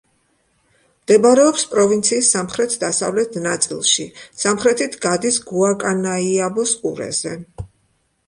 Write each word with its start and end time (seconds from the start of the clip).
მდებარეობს 1.01 1.65
პროვინციის 1.73 2.29
სამხრეთ-დასავლეთ 2.35 3.37
ნაწილში, 3.43 4.05
სამხრეთით 4.45 4.97
გადის 5.03 5.37
გუაკანაიაბოს 5.51 6.73
ყურეზე. 6.87 7.35